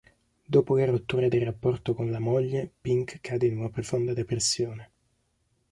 Dopo 0.43 0.75
la 0.79 0.85
rottura 0.85 1.27
del 1.27 1.43
rapporto 1.43 1.93
con 1.93 2.09
la 2.09 2.17
moglie, 2.17 2.67
Pink 2.81 3.19
cade 3.21 3.45
in 3.45 3.59
una 3.59 3.69
profonda 3.69 4.15
depressione. 4.15 4.91